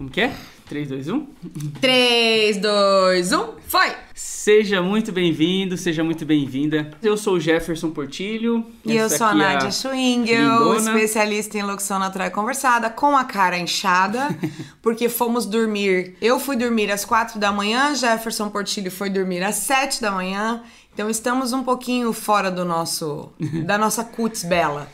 [0.00, 0.32] Como que é?
[0.66, 1.26] 3, 2, 1?
[1.78, 3.92] 3, 2, 1, foi!
[4.14, 6.90] Seja muito bem-vindo, seja muito bem-vinda.
[7.02, 8.64] Eu sou o Jefferson Portilho.
[8.86, 13.14] E eu sou a aqui é Nádia Schwingel, especialista em locução natural e conversada, com
[13.14, 14.28] a cara inchada,
[14.80, 16.16] porque fomos dormir.
[16.18, 20.62] Eu fui dormir às 4 da manhã, Jefferson Portilho foi dormir às 7 da manhã.
[20.94, 23.28] Então estamos um pouquinho fora do nosso
[23.66, 24.88] da nossa cutis bela.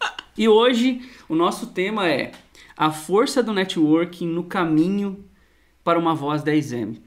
[0.36, 2.32] E hoje o nosso tema é
[2.76, 5.24] a força do networking no caminho
[5.82, 7.00] para uma voz 10M.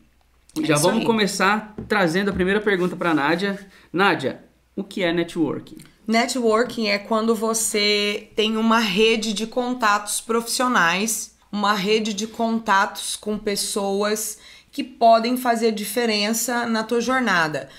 [0.64, 1.06] Já isso vamos aí.
[1.06, 3.60] começar trazendo a primeira pergunta para Nádia.
[3.92, 4.44] Nádia,
[4.76, 5.78] o que é networking?
[6.08, 13.38] Networking é quando você tem uma rede de contatos profissionais, uma rede de contatos com
[13.38, 14.38] pessoas
[14.72, 17.70] que podem fazer diferença na tua jornada.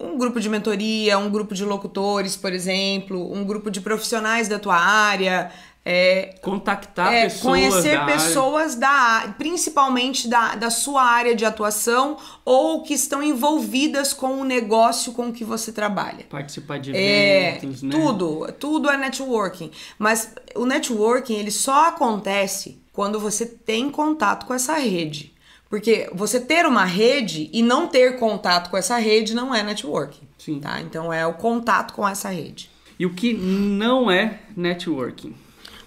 [0.00, 4.58] Um grupo de mentoria, um grupo de locutores, por exemplo, um grupo de profissionais da
[4.58, 5.52] tua área,
[5.84, 8.14] é, Contactar é, pessoas conhecer da área.
[8.14, 14.40] pessoas da á- principalmente da, da sua área de atuação ou que estão envolvidas com
[14.40, 16.24] o negócio com que você trabalha.
[16.30, 17.90] participar de É, eventos, né?
[17.94, 19.70] tudo, tudo é networking.
[19.98, 25.34] Mas o networking, ele só acontece quando você tem contato com essa rede.
[25.68, 30.26] Porque você ter uma rede e não ter contato com essa rede não é networking.
[30.38, 30.60] Sim.
[30.60, 30.80] Tá?
[30.80, 32.70] Então é o contato com essa rede.
[32.98, 35.34] E o que não é networking?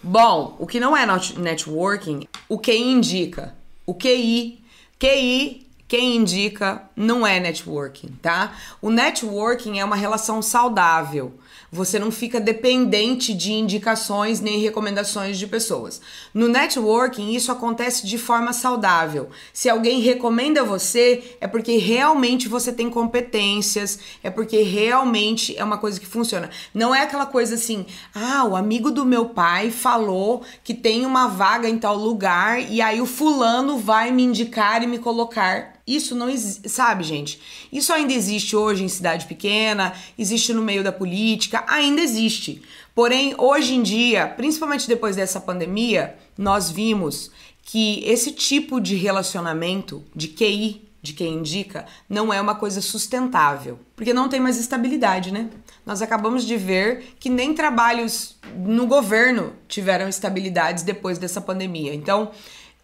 [0.04, 1.06] Bom, o que não é
[1.38, 3.56] networking, o QI indica.
[3.86, 4.64] O QI,
[5.00, 8.54] QI, quem indica não é networking, tá?
[8.82, 11.40] O networking é uma relação saudável.
[11.70, 16.00] Você não fica dependente de indicações nem recomendações de pessoas.
[16.34, 19.30] No networking, isso acontece de forma saudável.
[19.52, 25.78] Se alguém recomenda você, é porque realmente você tem competências, é porque realmente é uma
[25.78, 26.50] coisa que funciona.
[26.74, 31.28] Não é aquela coisa assim, ah, o amigo do meu pai falou que tem uma
[31.28, 35.77] vaga em tal lugar e aí o fulano vai me indicar e me colocar.
[35.88, 37.40] Isso não existe, sabe, gente?
[37.72, 42.62] Isso ainda existe hoje em cidade pequena, existe no meio da política, ainda existe.
[42.94, 47.32] Porém, hoje em dia, principalmente depois dessa pandemia, nós vimos
[47.64, 53.80] que esse tipo de relacionamento, de QI, de quem indica, não é uma coisa sustentável.
[53.96, 55.50] Porque não tem mais estabilidade, né?
[55.86, 61.94] Nós acabamos de ver que nem trabalhos no governo tiveram estabilidades depois dessa pandemia.
[61.94, 62.32] Então,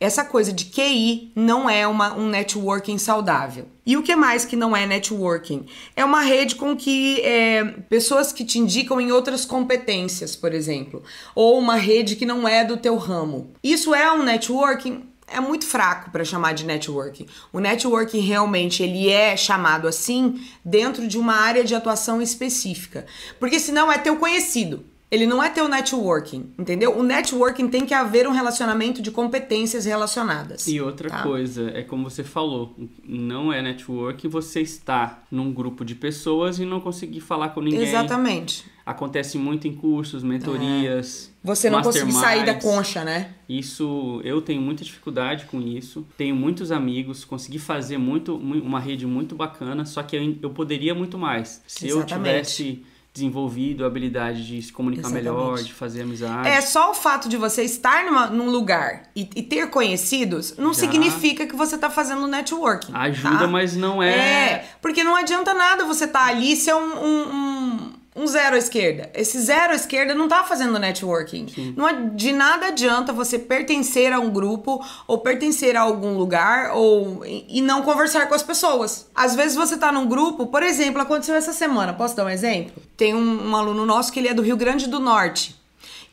[0.03, 3.67] essa coisa de QI não é uma, um networking saudável.
[3.85, 5.65] E o que mais que não é networking?
[5.95, 11.01] É uma rede com que é, pessoas que te indicam em outras competências, por exemplo,
[11.33, 13.53] ou uma rede que não é do teu ramo.
[13.63, 15.05] Isso é um networking?
[15.25, 17.25] É muito fraco para chamar de networking.
[17.53, 23.05] O networking realmente ele é chamado assim dentro de uma área de atuação específica,
[23.39, 24.83] porque senão é teu conhecido.
[25.13, 26.97] Ele não é teu networking, entendeu?
[26.97, 30.68] O networking tem que haver um relacionamento de competências relacionadas.
[30.68, 31.22] E outra tá?
[31.22, 32.75] coisa, é como você falou,
[33.07, 37.84] não é networking você está num grupo de pessoas e não conseguir falar com ninguém.
[37.84, 38.66] Exatamente.
[38.85, 41.31] Acontece muito em cursos, mentorias.
[41.44, 43.30] Você não conseguir sair da concha, né?
[43.47, 46.06] Isso, eu tenho muita dificuldade com isso.
[46.18, 50.50] Tenho muitos amigos, consegui fazer muito, mu- uma rede muito bacana, só que eu, eu
[50.50, 51.62] poderia muito mais.
[51.68, 52.30] Se eu Exatamente.
[52.56, 55.66] tivesse desenvolvido a habilidade de se comunicar melhor, Exatamente.
[55.68, 56.47] de fazer amizade.
[56.50, 60.74] É só o fato de você estar numa- num lugar e, e ter conhecidos não
[60.74, 60.79] Já.
[60.81, 62.91] significa que você tá fazendo networking.
[62.91, 63.47] Ajuda, tá?
[63.47, 64.09] mas não é.
[64.53, 67.52] É, porque não adianta nada você tá ali ser um, um, um,
[68.16, 69.09] um zero à esquerda.
[69.13, 71.74] Esse zero à esquerda não tá fazendo networking.
[71.75, 76.72] Não é, de nada adianta você pertencer a um grupo ou pertencer a algum lugar
[76.75, 79.07] ou e e não conversar com as pessoas.
[79.13, 81.94] Às vezes você tá num grupo, por exemplo, aconteceu essa semana.
[81.94, 82.81] Posso dar um exemplo?
[82.97, 85.56] Tem um, um aluno nosso que ele é do Rio Grande do Norte.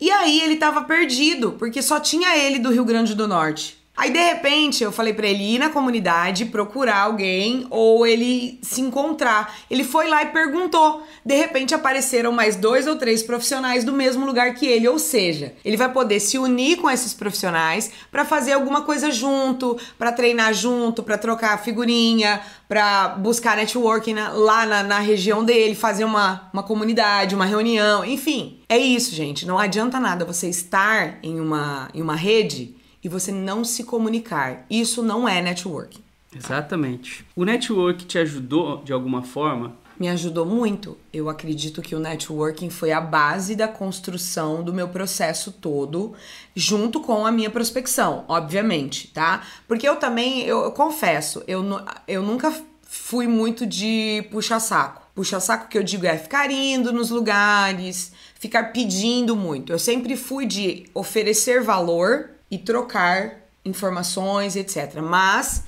[0.01, 3.80] E aí ele tava perdido, porque só tinha ele do Rio Grande do Norte.
[3.97, 8.81] Aí de repente eu falei pra ele ir na comunidade, procurar alguém ou ele se
[8.81, 9.55] encontrar.
[9.71, 11.03] Ele foi lá e perguntou.
[11.23, 15.53] De repente apareceram mais dois ou três profissionais do mesmo lugar que ele, ou seja,
[15.63, 20.55] ele vai poder se unir com esses profissionais pra fazer alguma coisa junto, pra treinar
[20.55, 26.49] junto, pra trocar figurinha, pra buscar networking na- lá na, na região dele, fazer uma,
[26.55, 28.61] uma comunidade, uma reunião, enfim.
[28.67, 29.45] É isso, gente.
[29.45, 34.65] Não adianta nada você estar em uma, em uma rede e você não se comunicar.
[34.71, 36.03] Isso não é networking.
[36.35, 37.25] Exatamente.
[37.35, 39.75] O network te ajudou de alguma forma?
[39.99, 40.97] Me ajudou muito.
[41.13, 46.15] Eu acredito que o networking foi a base da construção do meu processo todo,
[46.55, 49.43] junto com a minha prospecção, obviamente, tá?
[49.69, 51.63] Porque eu também, eu, eu confesso, eu,
[52.09, 52.51] eu nunca
[52.83, 55.03] fui muito de puxa-saco.
[55.15, 59.71] Puxa-saco que eu digo é ficar indo nos lugares, ficar pedindo muito.
[59.71, 64.97] Eu sempre fui de oferecer valor e trocar informações, etc.
[65.03, 65.65] Mas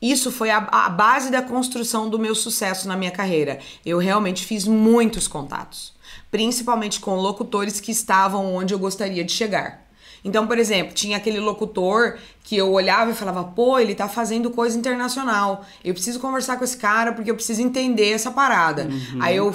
[0.00, 3.58] isso foi a, a, base da construção do meu sucesso na minha carreira.
[3.84, 5.92] Eu realmente fiz muitos contatos,
[6.30, 9.86] principalmente com locutores que estavam onde eu gostaria de chegar.
[10.24, 12.18] Então, por exemplo, tinha aquele locutor
[12.50, 15.64] que eu olhava e falava, pô, ele tá fazendo coisa internacional.
[15.84, 18.88] Eu preciso conversar com esse cara porque eu preciso entender essa parada.
[18.90, 19.18] Uhum.
[19.20, 19.54] Aí eu.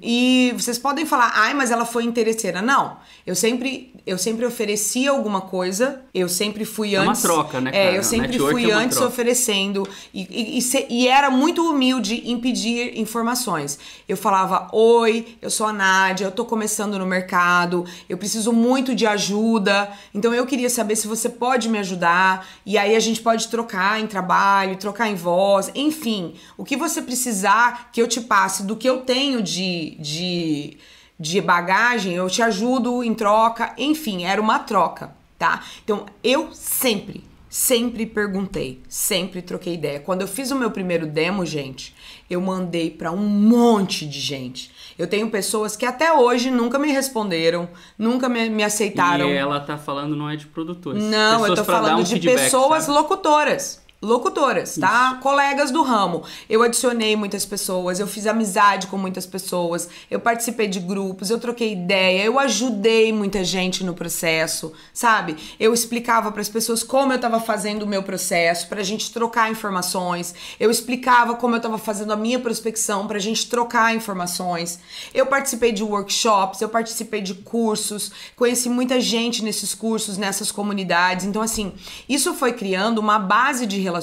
[0.00, 2.62] E vocês podem falar, ai, mas ela foi interesseira.
[2.62, 2.98] Não.
[3.26, 6.02] Eu sempre, eu sempre ofereci alguma coisa.
[6.14, 7.24] Eu sempre fui é antes.
[7.24, 7.72] É uma troca, né?
[7.72, 7.82] Cara?
[7.82, 9.12] É, eu sempre fui é antes troca.
[9.12, 9.88] oferecendo.
[10.14, 13.76] E, e, e, se, e, era muito humilde em pedir informações.
[14.08, 18.94] Eu falava, oi, eu sou a Nádia, eu tô começando no mercado, eu preciso muito
[18.94, 19.90] de ajuda.
[20.14, 24.00] Então eu queria saber se você pode me ajudar e aí a gente pode trocar
[24.00, 28.76] em trabalho, trocar em voz, enfim, o que você precisar que eu te passe do
[28.76, 30.78] que eu tenho de, de,
[31.18, 35.62] de bagagem, eu te ajudo em troca, enfim, era uma troca, tá?
[35.84, 39.98] Então eu sempre Sempre perguntei, sempre troquei ideia.
[39.98, 41.94] Quando eu fiz o meu primeiro demo, gente,
[42.28, 44.70] eu mandei para um monte de gente.
[44.98, 49.28] Eu tenho pessoas que até hoje nunca me responderam, nunca me, me aceitaram.
[49.28, 51.02] E ela tá falando não é de produtores.
[51.02, 52.98] Não, pessoas eu tô falando um de feedback, pessoas sabe?
[52.98, 55.12] locutoras locutoras, tá?
[55.12, 55.20] Isso.
[55.20, 56.22] Colegas do ramo.
[56.48, 61.38] Eu adicionei muitas pessoas, eu fiz amizade com muitas pessoas, eu participei de grupos, eu
[61.38, 65.36] troquei ideia, eu ajudei muita gente no processo, sabe?
[65.58, 69.50] Eu explicava para as pessoas como eu estava fazendo o meu processo, pra gente trocar
[69.50, 70.34] informações.
[70.60, 74.78] Eu explicava como eu estava fazendo a minha prospecção pra gente trocar informações.
[75.12, 81.26] Eu participei de workshops, eu participei de cursos, conheci muita gente nesses cursos, nessas comunidades.
[81.26, 81.72] Então assim,
[82.08, 83.95] isso foi criando uma base de relacionamento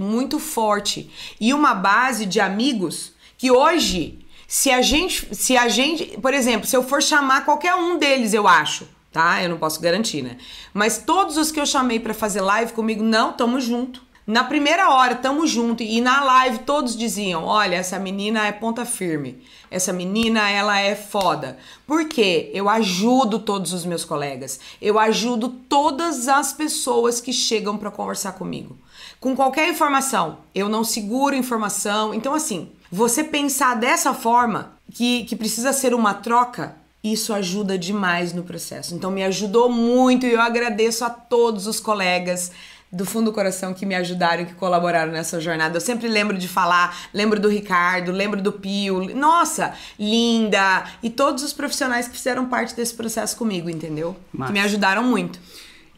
[0.00, 1.10] muito forte
[1.40, 6.66] e uma base de amigos que hoje, se a gente, se a gente, por exemplo,
[6.66, 9.42] se eu for chamar qualquer um deles, eu acho, tá?
[9.42, 10.36] Eu não posso garantir, né?
[10.74, 14.02] Mas todos os que eu chamei para fazer live comigo, não, tamo junto.
[14.26, 15.82] Na primeira hora, tamo junto.
[15.82, 19.42] E na live todos diziam: olha, essa menina é ponta firme.
[19.70, 21.58] Essa menina, ela é foda.
[21.86, 22.50] Por quê?
[22.54, 24.60] Eu ajudo todos os meus colegas.
[24.80, 28.76] Eu ajudo todas as pessoas que chegam para conversar comigo.
[29.20, 30.38] Com qualquer informação.
[30.54, 32.14] Eu não seguro informação.
[32.14, 36.74] Então, assim, você pensar dessa forma, que, que precisa ser uma troca,
[37.04, 38.94] isso ajuda demais no processo.
[38.94, 42.50] Então, me ajudou muito e eu agradeço a todos os colegas
[42.92, 45.76] do fundo do coração que me ajudaram, que colaboraram nessa jornada.
[45.76, 51.44] Eu sempre lembro de falar, lembro do Ricardo, lembro do Pio, nossa, Linda e todos
[51.44, 54.16] os profissionais que fizeram parte desse processo comigo, entendeu?
[54.46, 55.38] Que me ajudaram muito.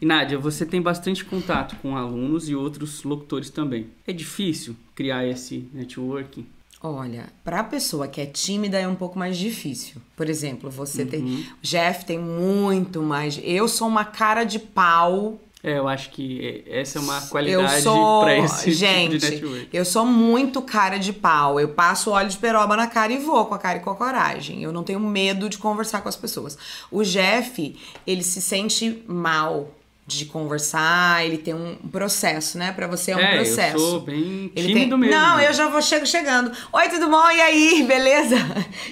[0.03, 3.87] E Nádia, você tem bastante contato com alunos e outros locutores também.
[4.05, 6.45] É difícil criar esse networking?
[6.81, 10.01] Olha, para a pessoa que é tímida é um pouco mais difícil.
[10.13, 11.07] Por exemplo, você uhum.
[11.07, 11.23] tem.
[11.23, 13.39] O Jeff tem muito mais.
[13.41, 18.19] Eu sou uma cara de pau é, eu acho que essa é uma qualidade sou...
[18.23, 19.69] para esse Gente, tipo de network.
[19.71, 21.57] Eu sou muito cara de pau.
[21.57, 23.95] Eu passo óleo de peroba na cara e vou com a cara e com a
[23.95, 24.61] coragem.
[24.61, 26.57] Eu não tenho medo de conversar com as pessoas.
[26.91, 29.71] O Jeff, ele se sente mal
[30.05, 32.71] de conversar, ele tem um processo, né?
[32.71, 33.75] Para você é um é, processo.
[33.75, 34.97] Eu sou bem tímido tem...
[34.97, 35.15] mesmo.
[35.15, 36.51] Não, eu já vou chego chegando.
[36.73, 37.29] Oi, tudo bom?
[37.31, 38.35] E aí, beleza?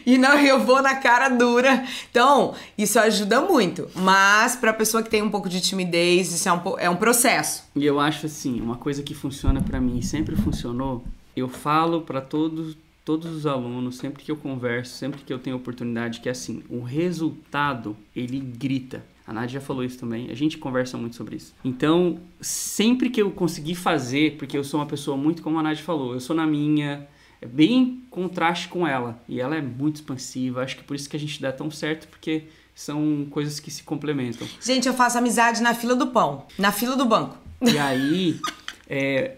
[0.06, 1.84] E não, eu vou na cara dura.
[2.10, 3.90] Então, isso ajuda muito.
[3.94, 7.66] Mas para pessoa que tem um pouco de timidez, isso é um, é um processo.
[7.76, 11.04] E eu acho assim, uma coisa que funciona para mim, sempre funcionou.
[11.36, 15.56] Eu falo para todos todos os alunos, sempre que eu converso, sempre que eu tenho
[15.56, 19.04] oportunidade, que é assim, o resultado, ele grita.
[19.32, 21.56] A Nádia já falou isso também, a gente conversa muito sobre isso.
[21.64, 25.86] Então, sempre que eu conseguir fazer, porque eu sou uma pessoa muito como a Nádia
[25.86, 27.08] falou, eu sou na minha,
[27.42, 29.24] é bem contraste com ela.
[29.30, 32.10] E ela é muito expansiva, acho que por isso que a gente dá tão certo,
[32.10, 32.44] porque
[32.76, 34.46] são coisas que se complementam.
[34.60, 37.38] Gente, eu faço amizade na fila do pão, na fila do banco.
[37.62, 38.38] E aí,
[38.86, 39.38] é,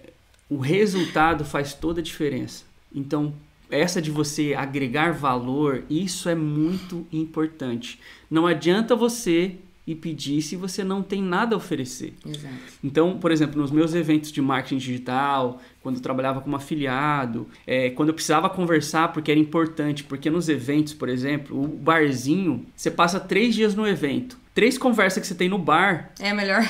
[0.50, 2.65] o resultado faz toda a diferença.
[2.91, 3.31] Então,
[3.69, 8.00] essa de você agregar valor, isso é muito importante.
[8.27, 12.13] Não adianta você e pedir se você não tem nada a oferecer.
[12.25, 12.55] Exato.
[12.83, 17.89] Então, por exemplo, nos meus eventos de marketing digital, quando eu trabalhava como afiliado, é,
[17.89, 22.89] quando eu precisava conversar porque era importante, porque nos eventos, por exemplo, o barzinho, você
[22.89, 24.37] passa três dias no evento.
[24.53, 26.13] Três conversas que você tem no bar.
[26.19, 26.63] É melhor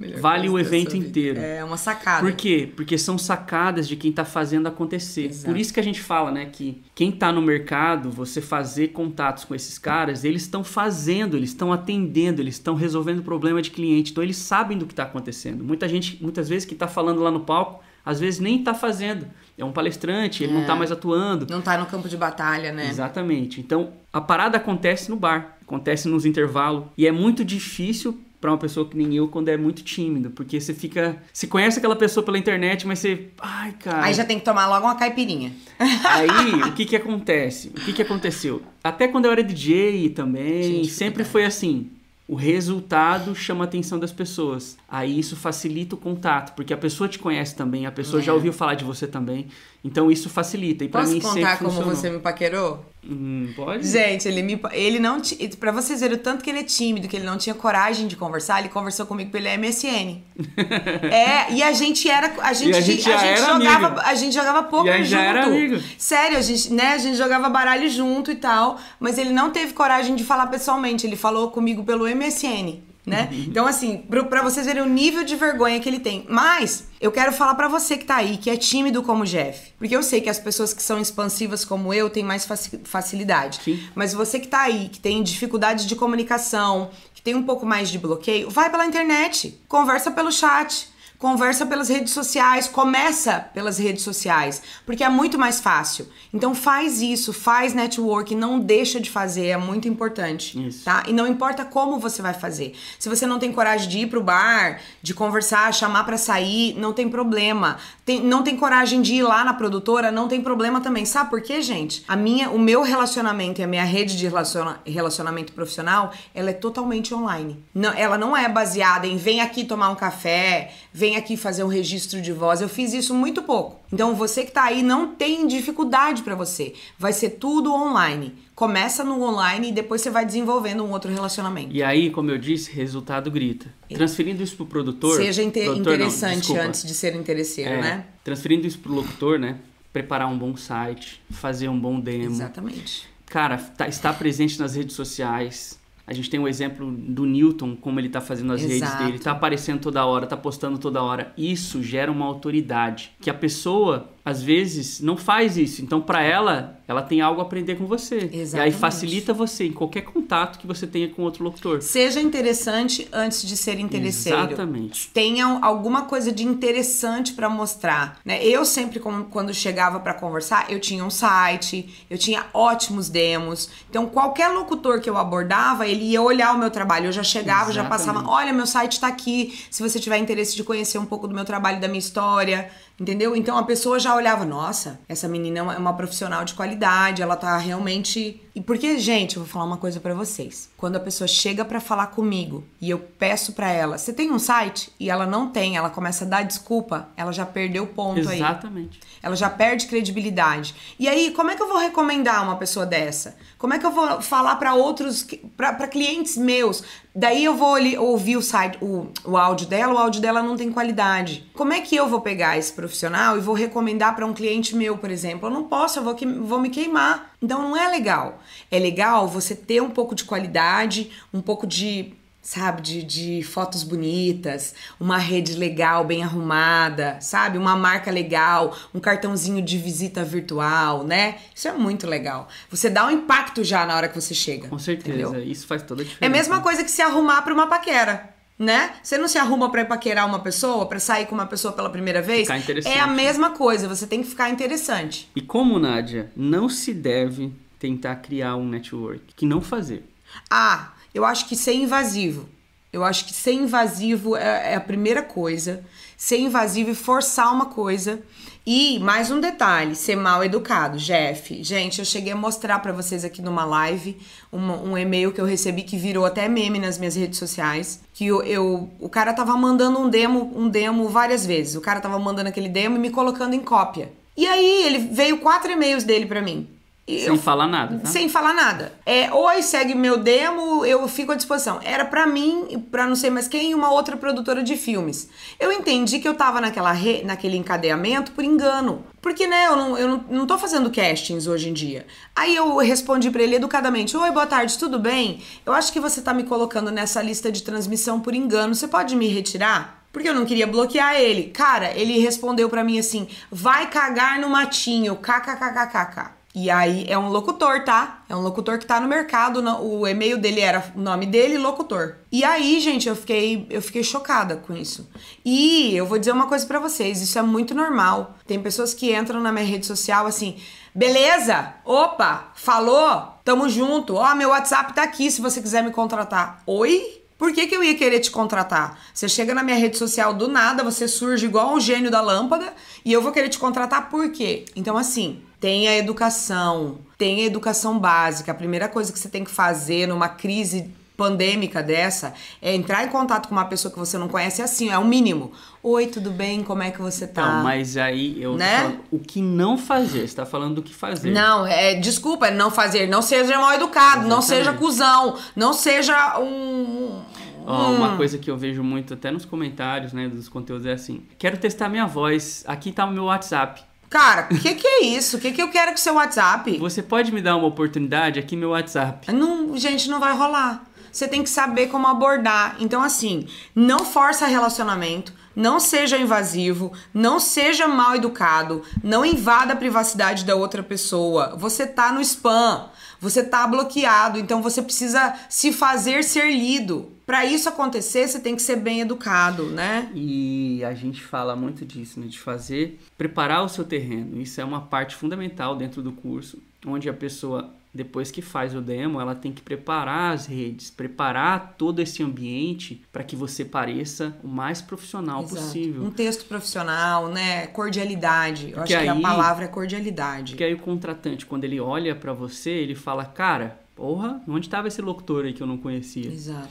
[0.00, 1.38] Melhor vale o evento inteiro.
[1.38, 2.26] É uma sacada.
[2.26, 2.72] Por quê?
[2.74, 5.26] Porque são sacadas de quem está fazendo acontecer.
[5.26, 5.44] Exato.
[5.44, 9.44] Por isso que a gente fala, né, que quem está no mercado, você fazer contatos
[9.44, 14.12] com esses caras, eles estão fazendo, eles estão atendendo, eles estão resolvendo problema de cliente.
[14.12, 15.62] Então eles sabem do que está acontecendo.
[15.62, 19.26] Muita gente, muitas vezes que está falando lá no palco, às vezes nem está fazendo.
[19.58, 20.54] É um palestrante, ele é.
[20.54, 21.46] não está mais atuando.
[21.50, 22.88] Não está no campo de batalha, né?
[22.88, 23.60] Exatamente.
[23.60, 28.56] Então, a parada acontece no bar, acontece nos intervalos e é muito difícil para uma
[28.58, 32.24] pessoa que nem eu quando é muito tímido, porque você fica, você conhece aquela pessoa
[32.24, 34.04] pela internet, mas você, ai, cara.
[34.04, 35.52] Aí já tem que tomar logo uma caipirinha.
[35.78, 36.28] Aí,
[36.68, 37.68] o que que acontece?
[37.68, 38.62] O que que aconteceu?
[38.82, 41.30] Até quando eu era DJ também, Gente, sempre verdade.
[41.32, 41.90] foi assim.
[42.26, 44.78] O resultado chama a atenção das pessoas.
[44.88, 48.34] Aí isso facilita o contato, porque a pessoa te conhece também, a pessoa já É.
[48.34, 49.48] ouviu falar de você também.
[49.82, 50.84] Então isso facilita.
[50.84, 52.84] E Posso mim contar sempre como você me paquerou?
[53.02, 53.86] Hum, pode?
[53.86, 54.60] Gente, ele me.
[54.72, 55.22] Ele não.
[55.58, 58.14] Pra vocês verem o tanto que ele é tímido, que ele não tinha coragem de
[58.14, 60.20] conversar, ele conversou comigo pelo MSN.
[61.10, 62.30] é, e a gente era.
[62.42, 63.86] A gente, a gente já era jogava.
[63.86, 64.00] amigo.
[64.04, 65.22] A gente jogava pouco a gente junto.
[65.22, 65.82] já era amigo.
[65.96, 66.92] Sério, a gente, né?
[66.92, 68.78] A gente jogava baralho junto e tal.
[68.98, 71.06] Mas ele não teve coragem de falar pessoalmente.
[71.06, 72.89] Ele falou comigo pelo MSN.
[73.06, 73.28] Né?
[73.32, 73.44] Uhum.
[73.48, 76.26] Então, assim, pra vocês verem o nível de vergonha que ele tem.
[76.28, 79.72] Mas, eu quero falar pra você que tá aí, que é tímido como o Jeff.
[79.78, 83.60] Porque eu sei que as pessoas que são expansivas como eu têm mais faci- facilidade.
[83.64, 83.80] Sim.
[83.94, 87.88] Mas você que tá aí, que tem dificuldade de comunicação, que tem um pouco mais
[87.88, 90.89] de bloqueio, vai pela internet, conversa pelo chat.
[91.20, 96.08] Conversa pelas redes sociais, começa pelas redes sociais, porque é muito mais fácil.
[96.32, 100.82] Então faz isso, faz network, não deixa de fazer, é muito importante, Isso.
[100.82, 101.02] tá?
[101.06, 102.74] E não importa como você vai fazer.
[102.98, 106.94] Se você não tem coragem de ir pro bar, de conversar, chamar pra sair, não
[106.94, 107.76] tem problema.
[108.10, 111.04] Tem- não tem coragem de ir lá na produtora, não tem problema também.
[111.04, 112.02] Sabe por quê, gente?
[112.08, 116.52] A minha, o meu relacionamento e a minha rede de relaciona- relacionamento profissional, ela é
[116.52, 117.62] totalmente online.
[117.72, 121.68] Não, ela não é baseada em vem aqui tomar um café, vem aqui fazer um
[121.68, 122.60] registro de voz.
[122.60, 123.78] Eu fiz isso muito pouco.
[123.92, 126.74] Então você que tá aí não tem dificuldade pra você.
[126.98, 128.34] Vai ser tudo online.
[128.60, 131.74] Começa no online e depois você vai desenvolvendo um outro relacionamento.
[131.74, 133.72] E aí, como eu disse, resultado grita.
[133.88, 135.16] Transferindo isso pro produtor.
[135.16, 136.62] Seja inte- produtor não, interessante desculpa.
[136.64, 138.04] antes de ser interesseiro, É, né?
[138.22, 139.56] Transferindo isso pro locutor, né?
[139.94, 142.26] Preparar um bom site, fazer um bom demo.
[142.26, 143.08] Exatamente.
[143.24, 145.80] Cara, tá, estar presente nas redes sociais.
[146.06, 149.04] A gente tem o exemplo do Newton, como ele tá fazendo as redes Exato.
[149.04, 151.32] dele, tá aparecendo toda hora, tá postando toda hora.
[151.38, 153.12] Isso gera uma autoridade.
[153.22, 155.82] Que a pessoa, às vezes, não faz isso.
[155.82, 158.18] Então, pra ela, ela tem algo a aprender com você.
[158.18, 158.76] E aí Exatamente.
[158.76, 161.80] facilita você em qualquer contato que você tenha com outro locutor.
[161.80, 164.38] Seja interessante antes de ser interesseiro.
[164.38, 165.08] Exatamente.
[165.10, 168.44] Tenham alguma coisa de interessante pra mostrar, né?
[168.44, 173.70] Eu sempre quando chegava pra conversar, eu tinha um site, eu tinha ótimos demos.
[173.88, 177.06] Então qualquer locutor que eu abordava, ele ia olhar o meu trabalho.
[177.06, 178.42] Eu já chegava, já passava, Exatamente.
[178.42, 179.58] olha, meu site tá aqui.
[179.70, 182.70] Se você tiver interesse de conhecer um pouco do meu trabalho, da minha história,
[183.00, 183.34] entendeu?
[183.34, 187.34] Então a pessoa já olhava, nossa, essa menina é uma, é profissional de qualidade, ela
[187.34, 188.42] tá realmente.
[188.54, 190.68] E porque, gente, eu vou falar uma coisa pra vocês.
[190.76, 194.38] Quando a pessoa chega pra falar comigo e eu peço pra ela, você tem um
[194.40, 194.90] site?
[194.98, 198.38] E ela não tem, ela começa a dar desculpa, ela já perdeu o ponto aí.
[198.38, 198.98] Exatamente.
[199.22, 200.74] Ela já perde credibilidade.
[200.98, 203.36] E aí, como é que eu vou recomendar uma pessoa dessa?
[203.56, 205.24] Como é que eu vou falar pra outros,
[205.56, 206.82] pra pra clientes meus?
[207.14, 210.56] Daí eu vou ali ouvir o site, o, o áudio dela, o áudio dela não
[210.56, 211.48] tem qualidade.
[211.54, 214.96] Como é que eu vou pegar esse profissional e vou recomendar pra um cliente meu,
[214.98, 215.48] por exemplo?
[215.48, 217.29] Eu não posso, eu vou, que- vou me queimar.
[217.42, 218.42] Então não é legal.
[218.70, 223.82] É legal você ter um pouco de qualidade, um pouco de sabe, de, de fotos
[223.82, 227.58] bonitas, uma rede legal, bem arrumada, sabe?
[227.58, 231.36] Uma marca legal, um cartãozinho de visita virtual, né?
[231.54, 232.48] Isso é muito legal.
[232.70, 234.68] Você dá um impacto já na hora que você chega.
[234.68, 235.18] Com certeza.
[235.18, 235.42] entendeu?
[235.44, 236.24] Isso faz toda a diferença.
[236.24, 238.34] É a mesma coisa que se arrumar pra uma paquera.
[238.60, 238.92] Né?
[239.02, 242.20] Você não se arruma pra paquerar uma pessoa, pra sair com uma pessoa pela primeira
[242.20, 242.42] vez?
[242.42, 242.94] Ficar interessante.
[242.94, 245.30] É a mesma coisa, você tem que ficar interessante.
[245.34, 250.04] E como, Nádia, não se deve tentar criar um network, que não fazer.
[250.50, 252.46] Ah, eu acho que ser invasivo.
[252.92, 255.82] Eu acho que ser invasivo é, é a primeira coisa.
[256.22, 258.20] Ser invasivo e forçar uma coisa.
[258.66, 260.98] E mais um detalhe, ser mal educado.
[260.98, 264.18] Jeff, gente, eu cheguei a mostrar pra vocês aqui numa live
[264.52, 268.02] um e-mail que eu recebi que virou até meme nas minhas redes sociais.
[268.12, 271.74] Que eu, eu- o cara tava mandando um demo, um demo várias vezes.
[271.74, 274.12] O cara tava mandando aquele demo e me colocando em cópia.
[274.36, 276.68] E aí ele veio quatro e-mails dele pra mim.
[277.08, 278.06] Sem falar nada, tá?
[278.08, 278.92] Sem falar nada.
[279.04, 281.80] É, oi, segue meu demo, eu fico à disposição.
[281.82, 285.28] Era pra mim, pra não sei mais quem, e uma outra produtora de filmes.
[285.58, 289.04] Eu entendi que eu tava naquela re- naquele encadeamento por engano.
[289.20, 292.06] Porque, né, eu não, eu não, não tô fazendo castings hoje em dia.
[292.36, 295.42] Aí eu respondi pra ele educadamente: Oi, boa tarde, tudo bem?
[295.66, 298.72] Eu acho que você tá me colocando nessa lista de transmissão por engano.
[298.74, 300.04] Você pode me retirar?
[300.12, 301.44] Porque eu não queria bloquear ele.
[301.50, 306.38] Cara, ele respondeu pra mim assim: vai cagar no matinho, kkkkkk.
[306.52, 308.24] E aí é um locutor, tá?
[308.28, 312.16] É um locutor que tá no mercado, o e-mail dele era o nome dele, locutor.
[312.30, 315.08] E aí, gente, eu fiquei, eu fiquei chocada com isso.
[315.44, 318.34] E eu vou dizer uma coisa pra vocês, isso é muito normal.
[318.46, 320.56] Tem pessoas que entram na minha rede social assim:
[320.92, 321.74] "Beleza?
[321.84, 323.34] Opa, falou?
[323.44, 324.16] Tamo junto.
[324.16, 326.62] Ó, meu WhatsApp tá aqui se você quiser me contratar".
[326.66, 327.20] Oi?
[327.38, 328.98] Por que, que eu ia querer te contratar?
[329.14, 332.74] Você chega na minha rede social do nada, você surge igual o gênio da lâmpada
[333.02, 334.66] e eu vou querer te contratar por quê?
[334.76, 338.50] Então, assim, tenha educação, tenha educação básica.
[338.50, 343.08] A primeira coisa que você tem que fazer numa crise pandêmica dessa é entrar em
[343.08, 345.52] contato com uma pessoa que você não conhece assim, é o mínimo.
[345.82, 346.62] Oi, tudo bem?
[346.62, 347.56] Como é que você tá?
[347.56, 348.78] Não, mas aí eu Né?
[348.78, 351.30] falando, o que não fazer, você tá falando do que fazer.
[351.30, 354.64] Não, é, desculpa, é não fazer, não seja mal educado, não Exatamente.
[354.64, 357.20] seja cuzão, não seja um.
[357.66, 357.96] Hum.
[357.96, 361.58] uma coisa que eu vejo muito até nos comentários, né, dos conteúdos é assim: quero
[361.58, 363.89] testar minha voz, aqui tá o meu WhatsApp.
[364.10, 365.36] Cara, o que, que é isso?
[365.36, 366.76] O que, que eu quero com seu WhatsApp?
[366.78, 368.40] Você pode me dar uma oportunidade?
[368.40, 369.32] Aqui meu WhatsApp.
[369.32, 370.84] Não, gente, não vai rolar.
[371.12, 372.74] Você tem que saber como abordar.
[372.80, 379.76] Então, assim, não força relacionamento, não seja invasivo, não seja mal educado, não invada a
[379.76, 381.54] privacidade da outra pessoa.
[381.56, 382.88] Você tá no spam,
[383.20, 387.10] você tá bloqueado, então você precisa se fazer ser lido.
[387.26, 390.10] Pra isso acontecer, você tem que ser bem educado, né?
[390.14, 394.40] E a gente fala muito disso, né, de fazer, preparar o seu terreno.
[394.40, 398.80] Isso é uma parte fundamental dentro do curso, onde a pessoa, depois que faz o
[398.80, 404.36] demo, ela tem que preparar as redes, preparar todo esse ambiente para que você pareça
[404.44, 405.56] o mais profissional Exato.
[405.62, 406.04] possível.
[406.04, 407.66] Um texto profissional, né?
[407.68, 408.66] Cordialidade.
[408.70, 410.52] Eu Porque acho que a aí- palavra é cordialidade.
[410.52, 414.88] Porque aí o contratante, quando ele olha para você, ele fala: Cara, porra, onde estava
[414.88, 416.26] esse locutor aí que eu não conhecia?
[416.30, 416.68] Exato.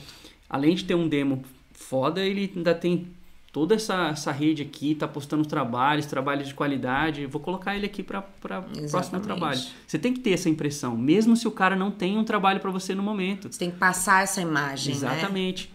[0.48, 3.08] Além de ter um demo foda, ele ainda tem
[3.52, 7.26] toda essa, essa rede aqui, tá postando trabalhos, trabalhos de qualidade.
[7.26, 9.24] Vou colocar ele aqui para próximo Exatamente.
[9.24, 9.60] trabalho.
[9.86, 12.70] Você tem que ter essa impressão, mesmo se o cara não tem um trabalho para
[12.70, 13.50] você no momento.
[13.50, 15.00] Você tem que passar essa imagem, né?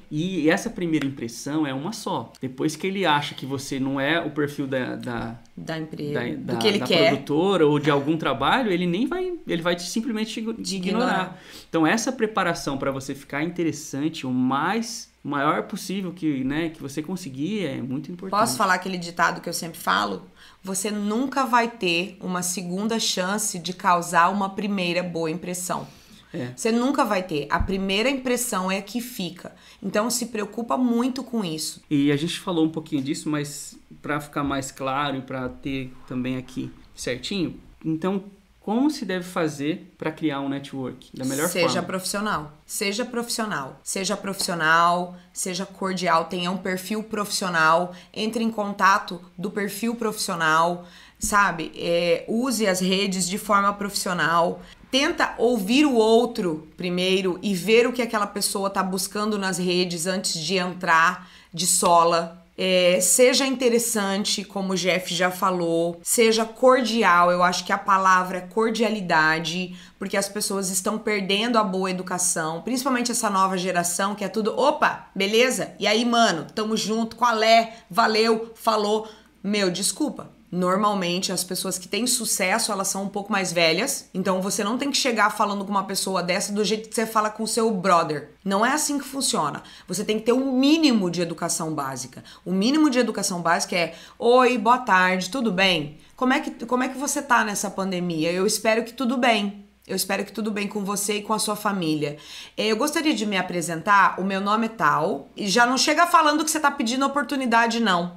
[0.09, 2.31] E essa primeira impressão é uma só.
[2.41, 6.37] Depois que ele acha que você não é o perfil da, da, Da empresa.
[6.37, 7.09] da, do que ele da quer.
[7.09, 10.75] produtora ou de algum trabalho, ele nem vai, ele vai te simplesmente te ignorar.
[10.75, 11.41] ignorar.
[11.69, 17.01] Então essa preparação para você ficar interessante o mais maior possível que, né, que você
[17.01, 18.39] conseguir é muito importante.
[18.39, 20.23] Posso falar aquele ditado que eu sempre falo?
[20.63, 25.87] Você nunca vai ter uma segunda chance de causar uma primeira boa impressão.
[26.33, 26.51] É.
[26.55, 27.47] Você nunca vai ter.
[27.49, 29.55] A primeira impressão é a que fica.
[29.81, 31.81] Então se preocupa muito com isso.
[31.89, 35.93] E a gente falou um pouquinho disso, mas para ficar mais claro e para ter
[36.07, 38.23] também aqui certinho, então
[38.65, 41.83] como se deve fazer para criar um network da melhor seja forma?
[41.83, 42.51] profissional.
[42.65, 43.79] Seja profissional.
[43.83, 50.87] Seja profissional, seja cordial, tenha um perfil profissional, entre em contato do perfil profissional,
[51.19, 51.71] sabe?
[51.75, 54.59] É, use as redes de forma profissional.
[54.97, 60.07] Tenta ouvir o outro primeiro e ver o que aquela pessoa tá buscando nas redes
[60.07, 62.41] antes de entrar de sola.
[62.57, 67.29] É, seja interessante, como o Jeff já falou, seja cordial.
[67.29, 72.61] Eu acho que a palavra é cordialidade, porque as pessoas estão perdendo a boa educação,
[72.61, 75.73] principalmente essa nova geração que é tudo, opa, beleza?
[75.77, 77.79] E aí, mano, tamo junto, qual é?
[77.91, 79.09] Valeu, falou.
[79.43, 80.31] Meu, desculpa.
[80.55, 84.77] Normalmente as pessoas que têm sucesso, elas são um pouco mais velhas, então você não
[84.77, 87.47] tem que chegar falando com uma pessoa dessa do jeito que você fala com o
[87.47, 88.29] seu brother.
[88.43, 89.61] Não é assim que funciona.
[89.85, 92.23] Você tem que ter um mínimo de educação básica.
[92.45, 95.97] O mínimo de educação básica é: "Oi, boa tarde, tudo bem?
[96.15, 98.31] Como é que como é que você tá nessa pandemia?
[98.31, 101.37] Eu espero que tudo bem." Eu espero que tudo bem com você e com a
[101.37, 102.17] sua família.
[102.57, 104.19] Eh, Eu gostaria de me apresentar.
[104.19, 105.27] O meu nome é tal.
[105.37, 108.13] E já não chega falando que você tá pedindo oportunidade, não.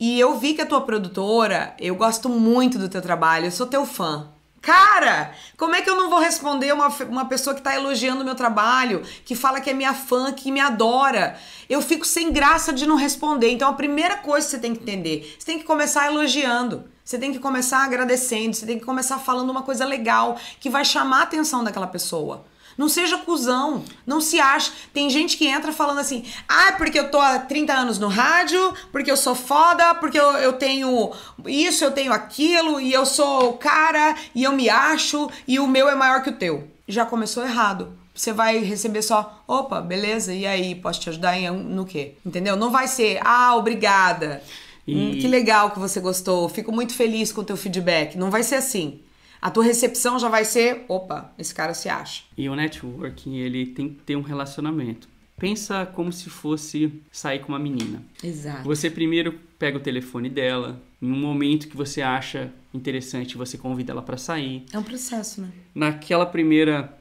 [0.00, 3.66] E eu vi que a tua produtora, eu gosto muito do teu trabalho, eu sou
[3.66, 4.30] teu fã.
[4.62, 8.24] Cara, como é que eu não vou responder uma, uma pessoa que tá elogiando o
[8.24, 11.38] meu trabalho, que fala que é minha fã, que me adora?
[11.68, 13.50] Eu fico sem graça de não responder.
[13.50, 16.84] Então a primeira coisa que você tem que entender, você tem que começar elogiando.
[17.04, 20.84] Você tem que começar agradecendo, você tem que começar falando uma coisa legal que vai
[20.84, 22.44] chamar a atenção daquela pessoa.
[22.80, 24.72] Não seja cuzão, não se ache.
[24.94, 28.72] Tem gente que entra falando assim: ah, porque eu tô há 30 anos no rádio,
[28.90, 31.12] porque eu sou foda, porque eu, eu tenho
[31.46, 35.66] isso, eu tenho aquilo, e eu sou o cara, e eu me acho, e o
[35.66, 36.68] meu é maior que o teu.
[36.88, 37.92] Já começou errado.
[38.14, 42.14] Você vai receber só, opa, beleza, e aí, posso te ajudar em, no quê?
[42.24, 42.56] Entendeu?
[42.56, 44.42] Não vai ser, ah, obrigada.
[44.86, 48.16] E- Hum, que legal que você gostou, fico muito feliz com o teu feedback.
[48.16, 49.00] Não vai ser assim.
[49.40, 52.24] A tua recepção já vai ser, opa, esse cara se acha.
[52.36, 55.08] E o networking, ele tem que ter um relacionamento.
[55.38, 58.02] Pensa como se fosse sair com uma menina.
[58.22, 58.64] Exato.
[58.64, 63.92] Você primeiro pega o telefone dela, em um momento que você acha interessante, você convida
[63.92, 64.64] ela para sair.
[64.72, 65.48] É um processo, né?
[65.74, 66.94] Naquela primeira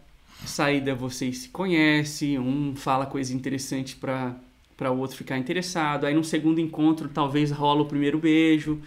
[0.46, 4.36] saída vocês se conhecem, um fala coisa interessante para
[4.78, 6.06] para o outro ficar interessado.
[6.06, 8.82] Aí no segundo encontro talvez rola o primeiro beijo,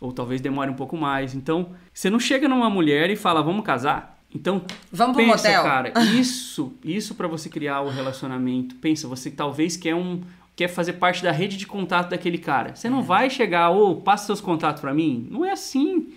[0.00, 1.34] ou talvez demore um pouco mais.
[1.34, 4.18] Então, você não chega numa mulher e fala: "Vamos casar".
[4.34, 5.62] Então, Vamos pro pensa, motel.
[5.64, 8.76] cara, isso, isso para você criar o relacionamento.
[8.76, 10.20] Pensa, você talvez quer um
[10.56, 12.74] quer fazer parte da rede de contato daquele cara.
[12.76, 12.90] Você É.
[12.90, 15.26] não vai chegar, ô, passa seus contatos para mim.
[15.30, 16.12] Não é assim.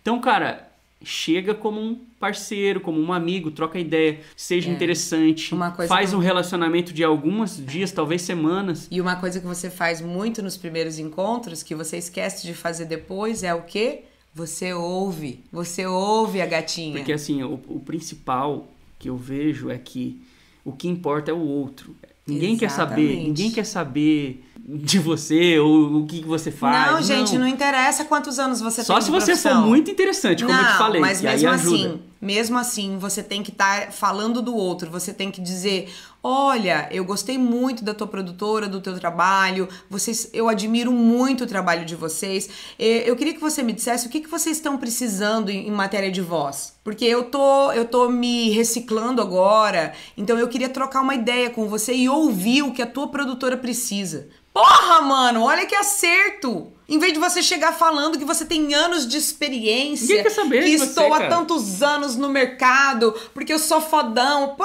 [0.00, 0.67] Então, cara,
[1.02, 5.70] chega como um parceiro, como um amigo, troca ideia, seja interessante, É.
[5.70, 8.88] Coisa faz que- um relacionamento de alguns dias, talvez semanas.
[8.90, 12.86] E uma coisa que você faz muito nos primeiros encontros, que você esquece de fazer
[12.86, 14.00] depois, é o quê?
[14.34, 15.40] Você ouve.
[15.52, 16.96] Você ouve a gatinha.
[16.96, 20.20] Porque assim, o, o principal que eu vejo é que
[20.64, 21.94] o que importa é o outro.
[22.26, 23.26] Ninguém quer saber, Exatamente.
[23.28, 26.92] ninguém quer saber de você ou o que, você faz.
[26.92, 27.48] não, gente, não.
[27.48, 30.72] interessa quantos anos você Só tem se de você for muito interessante, como não, eu
[30.72, 35.10] te falei, mas mesmo assim, mesmo assim, você tem que estar falando do outro, você
[35.10, 35.88] tem que dizer,
[36.22, 41.46] olha, eu gostei muito da tua produtora, do teu trabalho, vocês, eu admiro muito o
[41.46, 42.50] trabalho de vocês.
[42.78, 46.10] Eu queria que você me dissesse o que, que vocês estão precisando em, em matéria
[46.10, 51.14] de voz, porque eu tô, eu tô me reciclando agora, então eu queria trocar uma
[51.14, 54.28] ideia com você e ouvir o que a tua produtora precisa.
[54.58, 56.72] Porra, mano, olha que acerto!
[56.88, 60.64] Em vez de você chegar falando que você tem anos de experiência, Ninguém quer saber
[60.64, 64.56] que de você, estou há tantos anos no mercado, porque eu sou fodão.